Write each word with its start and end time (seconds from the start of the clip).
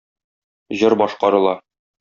Җыр 0.81 0.97
башкарыла. 1.03 1.57